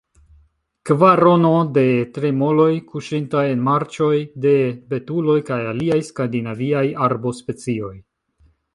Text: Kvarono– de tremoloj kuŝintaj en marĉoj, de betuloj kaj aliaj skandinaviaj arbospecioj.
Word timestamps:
Kvarono– 0.89 1.51
de 1.75 1.83
tremoloj 2.15 2.71
kuŝintaj 2.93 3.45
en 3.51 3.63
marĉoj, 3.69 4.11
de 4.49 4.57
betuloj 4.95 5.39
kaj 5.53 5.63
aliaj 5.77 6.03
skandinaviaj 6.11 6.87
arbospecioj. 7.11 7.97